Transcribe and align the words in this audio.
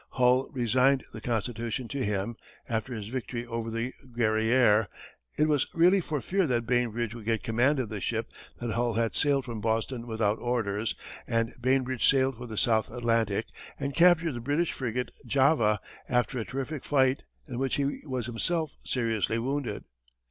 Hull 0.13 0.49
resigned 0.51 1.03
the 1.13 1.21
Constitution 1.21 1.87
to 1.89 2.03
him, 2.03 2.35
after 2.67 2.91
his 2.95 3.09
victory 3.09 3.45
over 3.45 3.69
the 3.69 3.93
Guerrière 4.17 4.87
it 5.37 5.47
was 5.47 5.67
really 5.75 6.01
for 6.01 6.19
fear 6.21 6.47
that 6.47 6.65
Bainbridge 6.65 7.13
would 7.13 7.25
get 7.25 7.43
command 7.43 7.77
of 7.77 7.89
the 7.89 8.01
ship 8.01 8.27
that 8.59 8.71
Hull 8.71 8.93
had 8.95 9.13
sailed 9.13 9.45
from 9.45 9.61
Boston 9.61 10.07
without 10.07 10.39
orders 10.39 10.95
and 11.27 11.53
Bainbridge 11.61 12.09
sailed 12.09 12.37
for 12.37 12.47
the 12.47 12.57
South 12.57 12.89
Atlantic, 12.91 13.45
and 13.79 13.93
captured 13.93 14.33
the 14.33 14.41
British 14.41 14.71
frigate 14.71 15.11
Java, 15.23 15.79
after 16.09 16.39
a 16.39 16.45
terrific 16.45 16.83
fight, 16.83 17.21
in 17.47 17.59
which 17.59 17.75
he 17.75 18.01
was 18.07 18.25
himself 18.25 18.73
seriously 18.83 19.37
wounded. 19.37 19.83